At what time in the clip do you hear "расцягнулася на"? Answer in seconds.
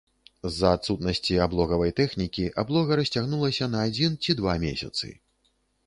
3.03-3.87